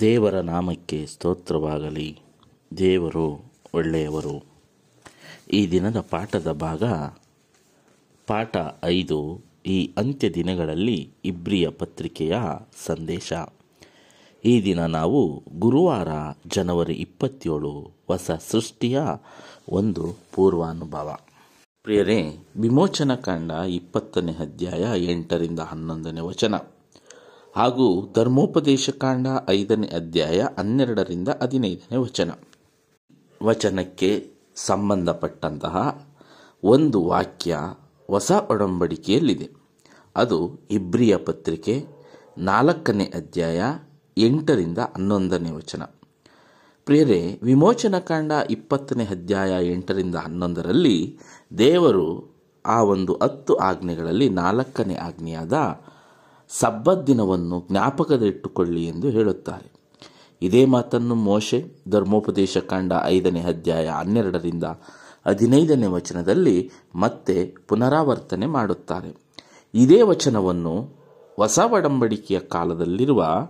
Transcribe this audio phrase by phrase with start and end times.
[0.00, 2.18] ದೇವರ ನಾಮಕ್ಕೆ ಸ್ತೋತ್ರವಾಗಲಿ.
[2.78, 4.44] ದೇವರು ಒಳ್ಳೆಯವರು.
[5.52, 6.82] ಈ ದಿನದ ಪಾಠದ ಭಾಗ
[8.26, 9.40] ಪಾಠ ಐದು.
[9.66, 12.36] ಈ ಅಂತ್ಯ ದಿನಗಳಲ್ಲಿ ಇಬ್ರಿಯ ಪತ್ರಿಕೆಯ
[12.86, 13.32] ಸಂದೇಶ.
[14.44, 16.08] ಈ ದಿನ ನಾವು ಗುರುವಾರ
[16.46, 19.00] ಜನವರಿ ಇಪ್ಪತ್ತೇಳು ಹೊಸ ಸೃಷ್ಟಿಯ
[19.68, 21.16] ಒಂದು ಪೂರ್ವಾನುಭವ.
[21.82, 26.54] ಪ್ರಿಯರೇ, ವಿಮೋಚನ ಕಾಂಡ ಇಪ್ಪತ್ತನೇ ಅಧ್ಯಾಯ ಎಂಟರಿಂದ ಹನ್ನೊಂದನೇ ವಚನ.
[27.58, 32.30] ಹಾಗೂ ಧರ್ಮೋಪದೇಶ ಕಾಂಡ ಐದನೇ ಅಧ್ಯಾಯ ಹನ್ನೆರಡರಿಂದ ಹದಿನೈದನೇ ವಚನ.
[33.42, 36.06] ವಚನಕ್ಕೆ ಸಂಬಂಧಪಟ್ಟಂತಹ
[36.64, 37.58] ಒಂದು ವಾಕ್ಯ
[38.06, 39.50] ಹೊಸ ಒಡಂಬಡಿಕೆಯಲ್ಲಿದೆ.
[40.16, 41.86] ಅದು ಇಬ್ರಿಯ ಪತ್ರಿಕೆ
[42.38, 43.62] ನಾಲ್ಕನೇ ಅಧ್ಯಾಯ
[44.18, 45.82] ಎಂಟರಿಂದ ಹನ್ನೊಂದನೇ ವಚನ.
[46.84, 51.18] ಪ್ರಿಯರೇ ವಿಮೋಚನಕಾಂಡ ಇಪ್ಪತ್ತನೇ ಅಧ್ಯಾಯ ಎಂಟರಿಂದ ಹನ್ನೊಂದರಲ್ಲಿ
[51.58, 52.36] ದೇವರು
[52.66, 55.52] ಆ ಒಂದು ಹತ್ತು ಆಜ್ಞೆಗಳಲ್ಲಿ ನಾಲ್ಕನೇ ಆಜ್ಞೆಯಾದ
[56.48, 59.72] ಸಬ್ಬತ್ ದಿನವನ್ನು ಜ್ಞಾಪಕದಲ್ಲಿಟ್ಟುಕೊಳ್ಳಿ ಎಂದು ಹೇಳುತ್ತಾರೆ.
[60.42, 64.64] ಇದೇ ಮಾತನ್ನು ಮೋಶೆ ಧರ್ಮೋಪದೇಶ ಕಾಂಡ ಐದನೇ ಅಧ್ಯಾಯ ಹನ್ನೆರಡರಿಂದ
[65.26, 69.16] ಹದಿನೈದನೇ ವಚನದಲ್ಲಿ ಮತ್ತೆ ಪುನರಾವರ್ತನೆ ಮಾಡುತ್ತಾರೆ.
[69.74, 70.98] ಇದೇ ವಚನವನ್ನು
[71.36, 73.48] ಹೊಸ ಒಡಂಬಡಿಕೆಯ ಕಾಲದಲ್ಲಿರುವ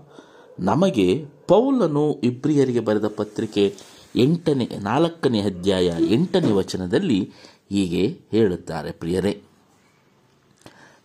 [0.61, 3.75] ನಮಗೆ ಪೌಲನು ಇಬ್ರಿಯರಿಗೆ ಬರೆದ ಪತ್ರಿಕೆ
[4.17, 7.33] ಎಂಟನೇ ನಾಲ್ಕನೇ ಅಧ್ಯಾಯ ಎಂಟನೇ ವಚನದಲ್ಲಿ
[7.71, 9.43] ಹೀಗೆ ಹೇಳುತ್ತಾರೆ, ಪ್ರಿಯರೇ.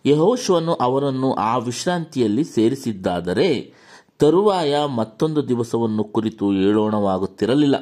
[0.06, 3.74] ಯಹೋಶುವನು ಅವರನ್ನು ಆ ವಿಶ್ರಾಂತಿಯಲ್ಲಿ ಸೇರಿಸಿದ್ದಾದರೆ
[4.18, 7.74] ತರುವಾಯ ಮತ್ತೊಂದು ದಿವಸವನ್ನು ಕುರಿತು ಹೇಳೋಣವಾಗುತ್ತಿರಲಿಲ್ಲ.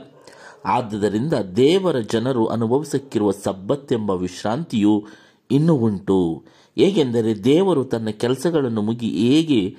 [0.65, 5.06] ಆದ್ದರಿಂದ ದೇವರ ಜನರು ಅನುಭವಿಸಕ್ಕಿರುವ ಸಬ್ಬತ್ತೆಂಬ ವಿಶ್ರಾಂತಿಯು
[5.50, 6.43] ಇನ್ನೂ ಉಂಟು.
[6.77, 9.77] ಹೇಗೆಂದರೆ ದೇವರು ತನ್ನ ಕೆಲಸಗಳನ್ನು ಮುಗಿ ಹೇಗೆ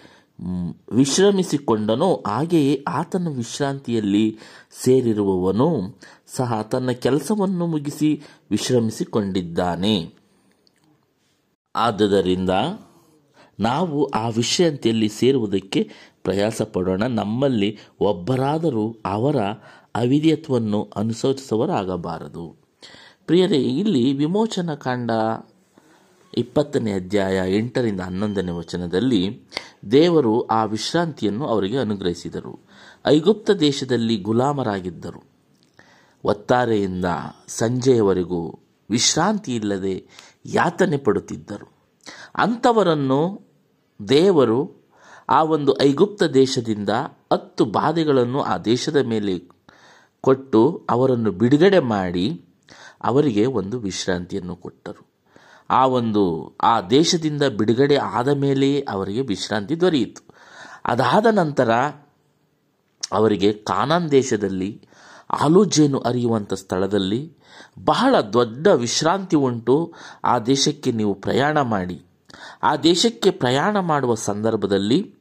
[0.91, 4.38] ವಿಶ್ರಮಿಸಿಕೊಂಡನೋ ಹಾಗೆಯೇ ಆತನ ವಿಶ್ರಾಂತಿಯಲ್ಲಿ
[4.83, 5.99] ಸೇರಿರುವವನು
[6.36, 8.21] ಸಹ ತನ್ನ ಕೆಲಸವನ್ನು ಮುಗಿಸಿ
[8.52, 10.22] ವಿಶ್ರಮಿಸಿಕೊಂಡಿದ್ದಾನೆ.
[11.75, 12.49] ಆದುದರಿಂದ
[13.59, 15.89] ನಾವು ಆ ವಿಶ್ರಾಂತಿಯಲ್ಲಿ ಸೇರುವುದಕ್ಕೆ
[16.23, 19.35] ಪ್ರಯಾಸ ಪಡೋಣ ನಮ್ಮಲ್ಲಿ ಒಬ್ಬರಾದರೂ ಅವರ
[19.95, 22.63] ಅವಿಧೇಯತ್ವವನ್ನು ಅನುಸರಿಸುವರಾಗಬಾರದು
[23.25, 25.11] ಪ್ರಿಯರೇ, ಇಲ್ಲಿ ವಿಮೋಚನ ಕಾಂಡ
[26.37, 29.39] ಇಪ್ಪತ್ತನೇ ಅಧ್ಯಾಯ ಎಂಟರಿಂದ ಹನ್ನೊಂದನೇ ವಚನದಲ್ಲಿ
[29.92, 32.59] ದೇವರು ಆ ವಿಶ್ರಾಂತಿಯನ್ನು ಅವರಿಗೆ ಅನುಗ್ರಹಿಸಿದರು.
[33.08, 35.23] ಐಗುಪ್ತ ದೇಶದಲ್ಲಿ ಗುಲಾಮರಾಗಿದ್ದರು.
[36.23, 37.05] ಒತ್ತಾರೆಯಿಂದ
[37.48, 38.59] ಸಂಜೆಯವರೆಗೂ
[38.89, 40.08] ವಿಶ್ರಾಂತಿ ಇಲ್ಲದೆ
[40.45, 41.73] ಯಾತನೆ ಪಡುತ್ತಿದ್ದರು.
[42.36, 43.42] ಅಂಥವರನ್ನು
[44.10, 44.89] ದೇವರು
[45.30, 46.89] ಆ ಒಂದು ಐಗುಪ್ತ ದೇಶದಿಂದ
[47.33, 49.39] ಹತ್ತು ಬಾಧೆಗಳನ್ನು ಆ ದೇಶದ ಮೇಲೆ
[50.22, 52.45] ಕೊಟ್ಟು ಅವರನ್ನು ಬಿಡುಗಡೆ ಮಾಡಿ
[53.04, 55.08] ಅವರಿಗೆ ಒಂದು ವಿಶ್ರಾಂತಿಯನ್ನು ಕೊಟ್ಟರು.
[55.70, 60.33] ಆ ಒಂದು, ಆ ದೇಶದಿಂದ ಬಿಡುಗಡೆ ಆದ ಮೇಲೆಯೇ ಅವರಿಗೆ ವಿಶ್ರಾಂತಿ ದೊರೆಯಿತು.
[60.86, 61.72] ಅದಾದ ನಂತರ
[63.11, 64.82] ಅವರಿಗೆ ಕಾನಾನ್ ದೇಶದಲ್ಲಿ
[65.30, 67.38] ಆಲೂಜೇನು ಅರಿಯುವಂಥ ಸ್ಥಳದಲ್ಲಿ
[67.86, 69.93] ಬಹಳ ದೊಡ್ಡ ವಿಶ್ರಾಂತಿ ಉಂಟು.
[70.23, 72.05] ಆ ದೇಶಕ್ಕೆ ನೀವು ಪ್ರಯಾಣ ಮಾಡಿ.
[72.64, 75.15] ಆ ದೇಶಕ್ಕೆ ಪ್ರಯಾಣ ಮಾಡುವ ಸಂದರ್ಭದಲ್ಲಿ,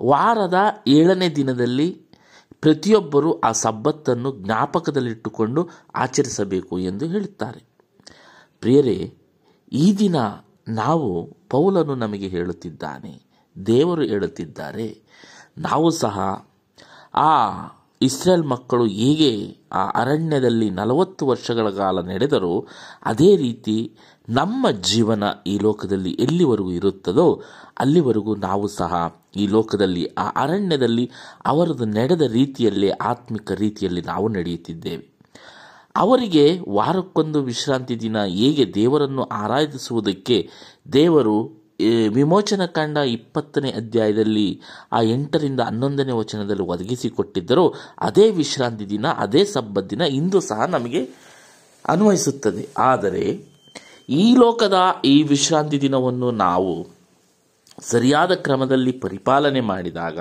[0.00, 0.54] ವಾರದ
[0.86, 2.06] ಏಳನೇ ದಿನದಲ್ಲಿ
[2.60, 7.64] ಪ್ರತಿಯೊಬ್ಬರೂ ಆ ಸಬ್ಬತ್ತನ್ನು ಜ್ಞಾಪಕದಲ್ಲಿಟ್ಟುಕೊಂಡು ಆಚರಿಸಬೇಕು ಎಂದು ಹೇಳುತ್ತಾರೆ.
[8.60, 9.14] ಪ್ರಿಯರೇ,
[9.72, 10.16] ಈ ದಿನ
[10.68, 13.22] ನಾವು ಪೌಲನು ನಮಗೆ ಹೇಳುತ್ತಿದ್ದಾನೆ,
[13.66, 15.02] ದೇವರು ಹೇಳುತ್ತಿದ್ದಾರೆ.
[15.58, 16.46] ನಾವು ಸಹ
[17.14, 17.50] ಆ
[18.00, 19.30] ಇಸ್ರೇಲ್ ಮಕ್ಕಳು ಹೇಗೆ
[19.72, 22.66] ಆ ಅರಣ್ಯದಲ್ಲಿ ನಲವತ್ತು ವರ್ಷಗಳ ಕಾಲ ನಡೆದರೂ
[23.04, 23.96] ಅದೇ ರೀತಿ
[24.28, 27.42] ನಮ್ಮ ಜೀವನ ಈ ಲೋಕದಲ್ಲಿ ಎಲ್ಲಿವರೆಗೂ ಇರುತ್ತದೋ
[27.78, 28.92] ಅಲ್ಲಿವರೆಗೂ ನಾವು ಸಹ
[29.36, 31.10] ಈ ಲೋಕದಲ್ಲಿ, ಆ ಅರಣ್ಯದಲ್ಲಿ
[31.46, 35.04] ಅವರದು ನಡೆದ ರೀತಿಯಲ್ಲೇ, ಆತ್ಮಿಕ ರೀತಿಯಲ್ಲಿ ನಾವು ನಡೆಯುತ್ತಿದ್ದೇವೆ.
[35.96, 40.48] ಅವರಿಗೆ ವಾರಕ್ಕೊಂದು ವಿಶ್ರಾಂತಿ ದಿನ ಹೇಗೆ ದೇವರನ್ನು ಆರಾಧಿಸುವುದಕ್ಕೆ
[40.92, 41.59] ದೇವರು
[42.08, 44.60] ವಿಮೋಚನ ಕಾಂಡ ಇಪ್ಪತ್ತನೇ ಅಧ್ಯಾಯದಲ್ಲಿ
[44.92, 47.74] ಆ ಎಂಟರಿಂದ ಹನ್ನೊಂದನೇ ವಚನದಲ್ಲಿ ಒದಗಿಸಿಕೊಟ್ಟಿದ್ದರೂ.
[47.98, 51.08] ಅದೇ ವಿಶ್ರಾಂತಿ ದಿನ, ಅದೇ ಸಬ್ಬತ್ ದಿನ ಇಂದು ಸಹ ನಮಗೆ
[51.88, 52.68] ಅನ್ವಯಿಸುತ್ತದೆ.
[52.78, 53.44] ಆದರೆ
[54.08, 56.86] ಈ ಲೋಕದ ಈ ವಿಶ್ರಾಂತಿ ದಿನವನ್ನು ನಾವು
[57.80, 60.18] ಸರಿಯಾದ ಕ್ರಮದಲ್ಲಿ ಪರಿಪಾಲನೆ ಮಾಡಿದಾಗ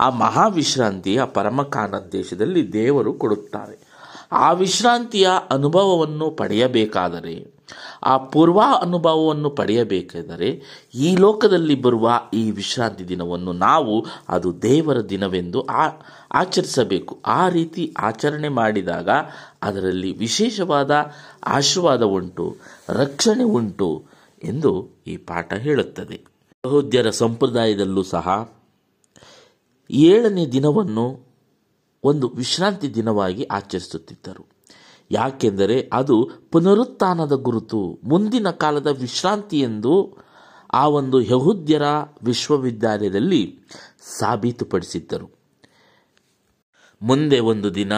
[0.00, 3.88] ಆ ಮಹಾವಿಶ್ರಾಂತಿ, ಆ ಪರಮಕಾಂಡ ದೇಶದಲ್ಲಿ ದೇವರು ಕೊಡುತ್ತಾರೆ.
[4.32, 7.57] ಆ ವಿಶ್ರಾಂತಿಯ ಅನುಭವವನ್ನು ಪಡೆಯಬೇಕಾದರೆ
[8.02, 10.62] ಆ ಪೂರ್ವ ಅನುಭವವನ್ನು ಪಡೆಯಬೇಕಾದರೆ
[10.94, 15.88] ಈ ಲೋಕದಲ್ಲಿ ಬರುವ ಈ ವಿಶ್ರಾಂತಿ ದಿನವನ್ನು ನಾವು ಅದು ದೇವರ ದಿನವೆಂದು ಆ,
[16.32, 17.20] ಆಚರಿಸಬೇಕು.
[17.26, 19.08] ಆ ರೀತಿ ಆಚರಣೆ ಮಾಡಿದಾಗ
[19.62, 20.90] ಅದರಲ್ಲಿ ವಿಶೇಷವಾದ
[21.46, 22.56] ಆಶೀರ್ವಾದ ಉಂಟು,
[22.88, 24.04] ರಕ್ಷಣೆ ಉಂಟು
[24.42, 26.24] ಎಂದು ಈ ಪಾಠ ಹೇಳುತ್ತದೆ.
[26.64, 28.26] ಬಹುದ್ಯರ ಸಂಪ್ರದಾಯದಲ್ಲೂ ಸಹ
[29.90, 31.28] ಏಳನೇ ದಿನವನ್ನು
[32.04, 34.57] ಒಂದು ವಿಶ್ರಾಂತಿ ದಿನವಾಗಿ ಆಚರಿಸುತ್ತಿದ್ದರು.
[35.10, 37.98] ಯಾಕೆಂದರೆ ಅದು ಪುನರುತ್ಥಾನದ ಗುರುತು.
[38.04, 40.16] ಮುಂದಿನ ಕಾಲದ ವಿಶ್ರಾಂತಿ ಎಂದು
[40.72, 41.82] ಆ ಒಂದು ಯಹೂದ್ಯರ
[42.22, 43.60] ವಿಶ್ವವಿದ್ಯಾಲಯದಲ್ಲಿ
[44.18, 45.30] ಸಾಬೀತುಪಡಿಸಿದ್ದರು.
[47.02, 47.92] ಮುಂದೆ ಒಂದು ದಿನ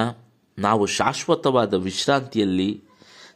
[0.58, 2.84] ನಾವು ಶಾಶ್ವತವಾದ ವಿಶ್ರಾಂತಿಯಲ್ಲಿ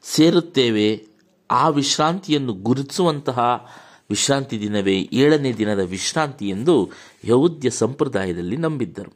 [0.03, 1.07] ಸೇರುತ್ತೇವೆ.
[1.51, 3.67] ಆ ವಿಶ್ರಾಂತಿಯನ್ನು ಗುರುತಿಸುವಂತಹ
[4.11, 6.91] ವಿಶ್ರಾಂತಿ ದಿನವೇ ಏಳನೇ ದಿನದ ವಿಶ್ರಾಂತಿ ಎಂದು
[7.25, 9.13] ಯಹೂದ್ಯ ಸಂಪ್ರದಾಯದಲ್ಲಿ ನಂಬಿದ್ದರು.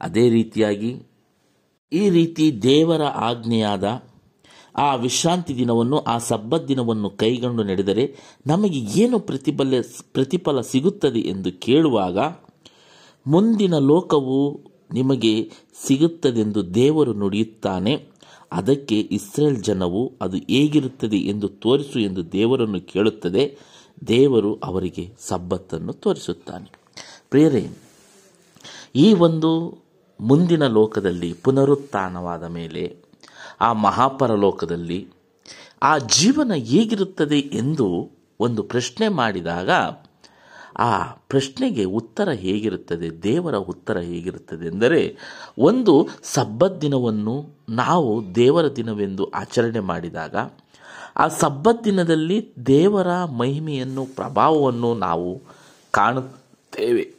[0.00, 1.02] ಅದೇ ರೀತಿಯಾಗಿ
[1.92, 4.02] ಈ ರೀತಿ ದೇವರ ಆಜ್ಞೆಯಾದ
[4.76, 9.74] ಆ ವಿಶ್ರಾಂತಿ ದಿನವನ್ನು, ಆ ಸಬ್ಬತ್ ದಿನವನ್ನು ಕೈಗೊಂಡು ನಡೆದರೆ ನಮಗೆ ಏನು ಪ್ರತಿಫಲ
[10.12, 12.18] ಪ್ರತಿಫಲ ಸಿಗುತ್ತದೆ ಎಂದು ಕೇಳುವಾಗ,
[13.26, 14.60] ಮುಂದಿನ ಲೋಕವು
[14.92, 15.50] ನಿಮಗೆ
[15.86, 18.06] ಸಿಗುತ್ತದೆಂದು ದೇವರು ನುಡಿಯುತ್ತಾನೆ.
[18.52, 23.58] ಅದಕ್ಕೆ ಇಸ್ರೇಲ್ ಜನವು ಅದು ಹೇಗಿರುತ್ತದೆ ಎಂದು ತೋರಿಸು ಎಂದು ದೇವರನ್ನು ಕೇಳುತ್ತದೆ.
[24.08, 26.72] ದೇವರು ಅವರಿಗೆ ಸಬ್ಬತ್ತನ್ನು ತೋರಿಸುತ್ತಾನೆ.
[27.30, 27.68] ಪ್ರಿಯರೇ,
[28.94, 29.78] ಈ ಒಂದು
[30.20, 32.96] ಮುಂದಿನ ಲೋಕದಲ್ಲಿ ಪುನರುತ್ಥಾನವಾದ ಮೇಲೆ,
[33.60, 35.08] ಆ ಮಹಾಪರಲೋಕದಲ್ಲಿ
[35.82, 38.10] ಆ ಜೀವನ ಹೇಗಿರುತ್ತದೆ ಎಂದು
[38.40, 39.70] ಒಂದು ಪ್ರಶ್ನೆ ಮಾಡಿದಾಗ,
[40.78, 45.16] ಆ ಪ್ರಶ್ನೆಗೆ ಉತ್ತರ ಹೇಗಿರುತ್ತದೆ, ದೇವರ ಉತ್ತರ ಹೇಗಿರುತ್ತದೆ ಎಂದರೆ,
[45.58, 50.36] ಒಂದು ಸಬ್ಬತ್ ದಿನವನ್ನು ನಾವು ದೇವರ ದಿನವೆಂದು ಆಚರಣೆ ಮಾಡಿದಾಗ,
[51.16, 55.42] ಆ ಸಬ್ಬತ್ ದಿನದಲ್ಲಿ ದೇವರ ಮಹಿಮೆಯನ್ನು, ಪ್ರಭಾವವನ್ನು ನಾವು
[55.90, 57.17] ಕಾಣುತ್ತೇವೆ.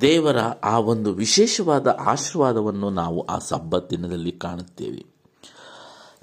[0.00, 5.04] ದೇವರ ಆ ಒಂದು ವಿಶೇಷವಾದ ಆಶೀರ್ವಾದವನ್ನು ನಾವು ಆ ಸಬ್ಬತ್ ದಿನದಲ್ಲಿ ಕಾಣುತ್ತೇವೆ.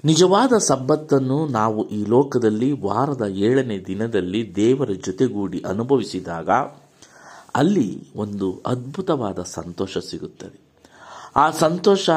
[0.04, 6.50] ನಿಜವಾದ ಸಬ್ಬತ್ತನ್ನು ನಾವು ಈ ಲೋಕದಲ್ಲಿ ವಾರದ ಏಳನೇ ದಿನದಲ್ಲಿ ದೇವರ ಜೊತೆಗೂಡಿ ಅನುಭವಿಸಿದಾಗ
[7.54, 10.60] ಅಲ್ಲಿ ಒಂದು ಅದ್ಭುತವಾದ ಸಂತೋಷ ಸಿಗುತ್ತದೆ.
[11.36, 12.10] ಆ ಸಂತೋಷ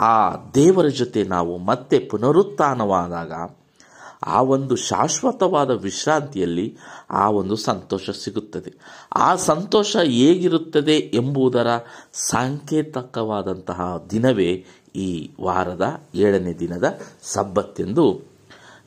[0.00, 3.32] ಆ ದೇವರ ಜೊತೆ ನಾವು ಮತ್ತೆ ಪುನರುತ್ಥಾನವಾದಾಗ
[4.26, 6.76] ಆ ಒಂದು ಶಾಶ್ವತವಾದ ವಿಶ್ರಾಂತಿಯಲ್ಲಿ
[7.10, 8.74] ಆ ಒಂದು ಸಂತೋಷ ಸಿಗುತ್ತದೆ.
[9.14, 11.66] ಆ ಸಂತೋಷ ಹೇಗಿರುತ್ತದೆ ಎಂಬುದರ
[12.12, 14.64] ಸಾಂಕೇತಕವಾದಂತಹ ದಿನವೇ
[14.96, 18.20] ಈ ವಾರದ ಏಳನೇ ದಿನದ ಸಬ್ಬತ್ತೆಂದು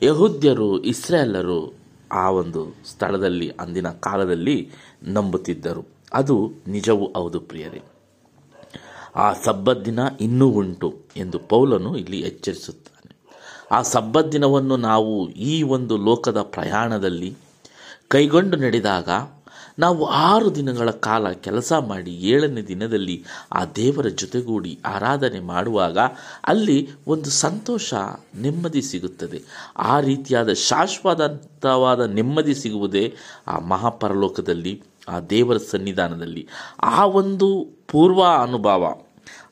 [0.02, 1.74] ಯಹೂದ್ಯರು ಇಸ್ರೇಲರು
[2.12, 4.70] ಆ ಒಂದು ಸ್ಥಳದಲ್ಲಿ, ಅಂದಿನ ಕಾಲದಲ್ಲಿ
[5.02, 5.86] ನಂಬುತ್ತಿದ್ದರು.
[6.12, 7.82] ಅದು ನಿಜವೂ ಹೌದು ಪ್ರಿಯರೇ.
[9.16, 12.91] ಆ ಸಬ್ಬತ್ ದಿನ ಇನ್ನೂ ಉಂಟು ಎಂದು ಪೌಲನು ಇಲ್ಲಿ ಎಚ್ಚರಿಸುತ್ತಾನೆ
[13.72, 17.36] ಆ ಸಬ್ಬತ್ ದಿನವನ್ನು ನಾವು ಈ ಒಂದು ಲೋಕದ ಪ್ರಯಾಣದಲ್ಲಿ
[18.08, 19.08] ಕೈಗೊಂಡು ನಡೆದಾಗ
[19.78, 25.98] ನಾವು ಆರು ದಿನಗಳ ಕಾಲ ಕೆಲಸ ಮಾಡಿ ಏಳನೇ ದಿನದಲ್ಲಿ ಆ ದೇವರ ಜೊತೆಗೂಡಿ ಆರಾಧನೆ ಮಾಡುವಾಗ
[26.46, 27.94] ಅಲ್ಲಿ ಒಂದು ಸಂತೋಷ,
[28.40, 29.42] ನೆಮ್ಮದಿ ಸಿಗುತ್ತದೆ.
[29.76, 33.14] ಆ ರೀತಿಯಾದ ಶಾಶ್ವತವಾದ ನೆಮ್ಮದಿ ಸಿಗುವುದೇ
[33.48, 36.48] ಆ ಮಹಾಪರಲೋಕದಲ್ಲಿ, ಆ ದೇವರ ಸನ್ನಿಧಾನದಲ್ಲಿ.
[36.82, 39.00] ಆ ಒಂದು ಪೂರ್ವ ಅನುಭವ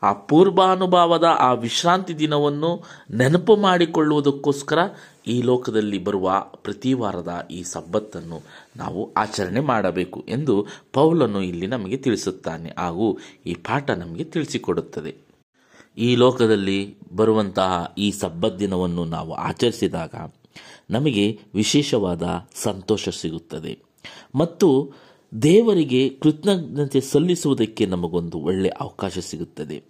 [0.03, 2.83] ಆ ಪೂರ್ವಾನುಭಾವದ ಆ ವಿಶ್ರಾಂತಿ ದಿನವನ್ನು
[3.15, 4.79] ನೆನಪು ಮಾಡಿಕೊಳ್ಳುವುದಕ್ಕೋಸ್ಕರ
[5.27, 8.43] ಈ ಲೋಕದಲ್ಲಿ ಬರುವ ಪ್ರತಿ ವಾರದ ಈ ಸಬ್ಬತ್ತನ್ನು
[8.77, 15.17] ನಾವು ಆಚರಣೆ ಮಾಡಬೇಕು ಎಂದು ಪೌಲನು ಇಲ್ಲಿ ನಮಗೆ ತಿಳಿಸುತ್ತಾನೆ ಹಾಗೂ ಈ ಪಾಠ ನಮಗೆ ತಿಳಿಸಿಕೊಡುತ್ತದೆ.
[15.99, 20.15] ಈ ಲೋಕದಲ್ಲಿ ಬರುವಂತಹ ಈ ಸಬ್ಬತ್ ದಿನವನ್ನು ನಾವು ಆಚರಿಸಿದಾಗ
[20.91, 22.23] ನಮಗೆ ವಿಶೇಷವಾದ
[22.55, 23.79] ಸಂತೋಷ ಸಿಗುತ್ತದೆ.
[24.35, 24.93] ಮತ್ತು
[25.43, 29.83] ದೇವರಿಗೆ ಕೃತಜ್ಞತೆ ಸಲ್ಲಿಸುವುದಕ್ಕೆ ನಮಗೊಂದು ಒಳ್ಳೆಯ ಅವಕಾಶ ಸಿಗುತ್ತದೆ.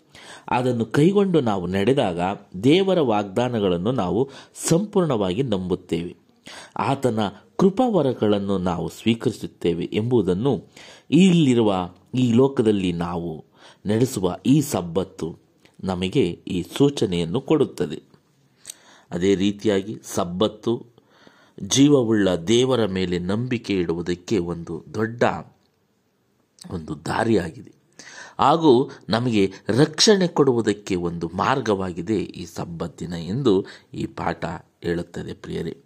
[0.48, 2.20] ಅದನ್ನು ಕೈಗೊಂಡು ನಾವು ನಡೆದಾಗ
[2.64, 4.30] ದೇವರ ವಾಗ್ದಾನಗಳನ್ನು ನಾವು
[4.68, 6.16] ಸಂಪೂರ್ಣವಾಗಿ ನಂಬುತ್ತೇವೆ.
[6.76, 7.18] ಆತನ
[7.56, 10.64] ಕೃಪಾವರಗಳನ್ನು ನಾವು ಸ್ವೀಕರಿಸುತ್ತೇವೆ ಎಂಬುದನ್ನು
[11.10, 13.44] ಇಲ್ಲಿರುವ ಈ ಲೋಕದಲ್ಲಿ ನಾವು
[13.86, 15.38] ನಡೆಸುವ ಈ ಸಬ್ಬತ್ತು
[15.84, 18.02] ನಮಗೆ ಈ ಸೂಚನೆಯನ್ನು ಕೊಡುತ್ತದೆ.
[19.10, 20.86] ಅದೇ ರೀತಿಯಾಗಿ ಸಬ್ಬತ್ತು
[21.62, 25.22] ಜೀವವುಳ್ಳ ದೇವರ ಮೇಲೆ ನಂಬಿಕೆ ಇಡುವುದಕ್ಕೆ ಒಂದು ದೊಡ್ಡ
[26.70, 27.72] ಒಂದು ದಾರಿಯಾಗಿದೆ.
[28.38, 34.44] ಹಾಗೂ ನಮಗೆ ರಕ್ಷಣೆ ಕೊಡುವುದಕ್ಕೆ ಒಂದು ಮಾರ್ಗವಾಗಿದೆ ಈ ಸಬ್ಬತ್ತಿನ ಎಂದು ಈ ಪಾಠ
[34.82, 35.78] ಹೇಳುತ್ತದೆ ಪ್ರಿಯರೇ.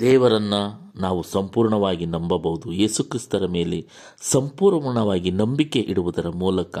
[0.00, 2.72] ದೇವರನ್ನು ನಾವು ಸಂಪೂರ್ಣವಾಗಿ ನಂಬಬಹುದು.
[2.72, 3.86] ಯೇಸುಕ್ರಿಸ್ತರ ಮೇಲೆ
[4.22, 6.78] ಸಂಪೂರ್ಣವಾಗಿ ನಂಬಿಕೆ ಇಡುವುದರ ಮೂಲಕ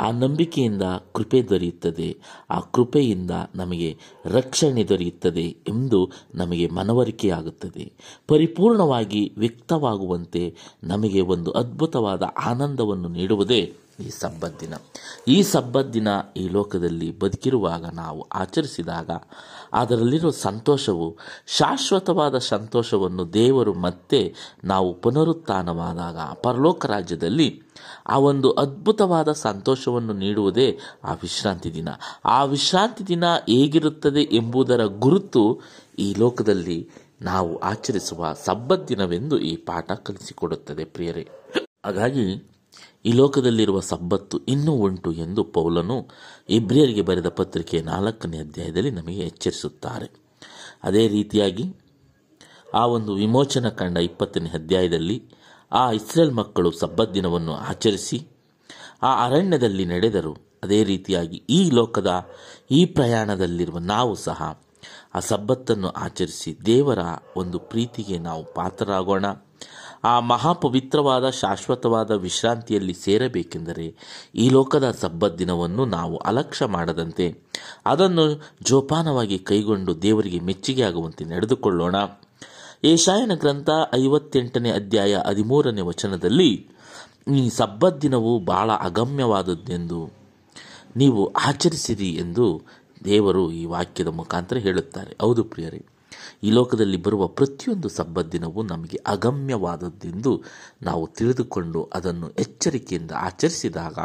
[0.00, 0.82] ಆ ನಂಬಿಕೆಯಿಂದ
[1.14, 2.18] ಕೃಪೆ ದೊರೆಯುತ್ತದೆ.
[2.50, 7.92] ಆ ಕೃಪೆಯಿಂದ ನಮಗೆ ರಕ್ಷಣೆ ದೊರೆಯುತ್ತದೆ ಎಂದು ನಮಗೆ ಮನವರಿಕೆಯಾಗುತ್ತದೆ.
[8.28, 14.74] ಪರಿಪೂರ್ಣವಾಗಿ ವ್ಯಕ್ತವಾಗುವಂತೆ ನಮಗೆ ಒಂದು ಅದ್ಭುತವಾದ ಆನಂದವನ್ನು ನೀಡುವುದೇ ಈ ಸಬ್ಬದ್ದಿನ
[15.28, 19.10] ಈ ಸಬ್ಬದ್ದಿನ ಈ ಲೋಕದಲ್ಲಿ ಬದುಕಿರುವಾಗ ನಾವು ಆಚರಿಸಿದಾಗ
[19.72, 27.62] ಅದರಲ್ಲಿರೋ ಸಂತೋಷವು, ಶಾಶ್ವತವಾದ ಸಂತೋಷವನ್ನು ದೇವರು ಮತ್ತೆ ನಾವು ಪುನರುತ್ಥಾನವಾದಾಗ ಪರಲೋಕ ರಾಜ್ಯದಲ್ಲಿ
[28.06, 31.88] ಆ ಒಂದು ಅದ್ಭುತವಾದ ಸಂತೋಷವನ್ನು ನೀಡುವುದೇ ಆ ವಿಶ್ರಾಂತಿ ದಿನ.
[32.24, 35.60] ಆ ವಿಶ್ರಾಂತಿ ದಿನ ಹೇಗಿರುತ್ತದೆ ಎಂಬುದರ ಗುರುತು
[35.98, 36.90] ಈ ಲೋಕದಲ್ಲಿ
[37.20, 41.28] ನಾವು ಆಚರಿಸುವ ಸಬ್ಬತ್ ದಿನವೆಂದು ಈ ಪಾಠ ಕಲಿಸಿಕೊಡುತ್ತದೆ ಪ್ರಿಯರೇ.
[41.86, 42.52] ಹಾಗಾಗಿ
[43.06, 46.08] ಈ ಲೋಕದಲ್ಲಿರುವ ಸಬ್ಬತ್ತು ಇನ್ನೂ ಉಂಟು ಎಂದು ಪೌಲನು
[46.48, 50.08] ಇಬ್ರಿಯರಿಗೆ ಬರೆದ ಪತ್ರಿಕೆ ನಾಲ್ಕನೇ ಅಧ್ಯಾಯದಲ್ಲಿ ನಮಗೆ ಎಚ್ಚರಿಸುತ್ತಾರೆ.
[50.84, 51.64] ಅದೇ ರೀತಿಯಾಗಿ
[52.74, 55.22] ಆ ಒಂದು ವಿಮೋಚನ ಕಂಡ ಇಪ್ಪತ್ತನೇ ಅಧ್ಯಾಯದಲ್ಲಿ
[55.72, 58.26] ಆ ಇಸ್ರೇಲ್ ಮಕ್ಕಳು ಸಬ್ಬತ್ ದಿನವನ್ನು ಆಚರಿಸಿ
[59.02, 60.36] ಆ ಅರಣ್ಯದಲ್ಲಿ ನಡೆದರು.
[60.62, 62.10] ಅದೇ ರೀತಿಯಾಗಿ ಈ ಲೋಕದ
[62.70, 64.62] ಈ ಪ್ರಯಾಣದಲ್ಲಿರುವ ನಾವು ಸಹ
[65.14, 66.98] ಆ ಸಬ್ಬತ್ತನ್ನು ಆಚರಿಸಿ ದೇವರ
[67.36, 69.24] ಒಂದು ಪ್ರೀತಿಗೆ ನಾವು ಪಾತ್ರರಾಗೋಣ.
[70.04, 73.94] ಆ ಮಹಾಪವಿತ್ರವಾದ, ಶಾಶ್ವತವಾದ ವಿಶ್ರಾಂತಿಯಲ್ಲಿ ಸೇರಬೇಕೆಂದರೆ
[74.34, 77.38] ಈ ಲೋಕದ ಸಬ್ಬದ್ದಿನವನ್ನು ನಾವು ಅಲಕ್ಷ್ಯ ಮಾಡದಂತೆ
[77.86, 81.96] ಅದನ್ನು ಜೋಪಾನವಾಗಿ ಕೈಗೊಂಡು ದೇವರಿಗೆ ಮೆಚ್ಚುಗೆ ಆಗುವಂತೆ ನಡೆದುಕೊಳ್ಳೋಣ.
[82.84, 86.68] ಏಷಾಯನ ಗ್ರಂಥ ಐವತ್ತೆಂಟನೇ ಅಧ್ಯಾಯ ಹದಿಮೂರನೇ ವಚನದಲ್ಲಿ
[87.36, 90.10] ಈ ಸಬ್ಬದ್ದಿನವು ಬಹಳ ಅಗಮ್ಯವಾದದ್ದೆಂದು
[90.96, 92.62] ನೀವು ಆಚರಿಸಿರಿ ಎಂದು
[93.04, 95.16] ದೇವರು ಈ ವಾಕ್ಯದ ಮುಖಾಂತರ ಹೇಳುತ್ತಾರೆ.
[95.20, 95.86] ಹೌದು ಪ್ರಿಯರೇ
[96.42, 100.42] ಈ ಲೋಕದಲ್ಲಿ ಬರುವ ಪ್ರತಿಯೊಂದು ಸಬ್ಬದ್ದಿನವೂ ನಮಗೆ ಅಗಮ್ಯವಾದದ್ದೆಂದು
[100.82, 103.98] ನಾವು ತಿಳಿದುಕೊಂಡು ಅದನ್ನು ಎಚ್ಚರಿಕೆಯಿಂದ ಆಚರಿಸಿದಾಗ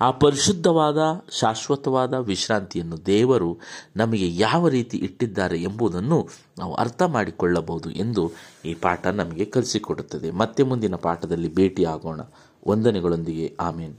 [0.00, 0.96] ಆ ಪರಿಶುದ್ಧವಾದ,
[1.40, 3.58] ಶಾಶ್ವತವಾದ ವಿಶ್ರಾಂತಿಯನ್ನು ದೇವರು
[3.96, 6.28] ನಮಗೆ ಯಾವ ರೀತಿ ಇಟ್ಟಿದ್ದಾರೆ ಎಂಬುದನ್ನು
[6.58, 8.32] ನಾವು ಅರ್ಥ ಮಾಡಿಕೊಳ್ಳಬಹುದು ಎಂದು
[8.64, 10.30] ಈ ಪಾಠ ನಮಗೆ ಕಲಿಸಿಕೊಡುತ್ತದೆ.
[10.30, 12.20] ಮತ್ತೆ ಮುಂದಿನ ಪಾಠದಲ್ಲಿ ಭೇಟಿಯಾಗೋಣ.
[12.68, 13.56] ವಂದನೆಗಳೊಂದಿಗೆ.
[13.60, 13.96] ಆಮೇನ್.